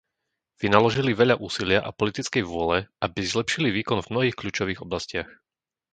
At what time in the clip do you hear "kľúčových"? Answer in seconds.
4.39-4.81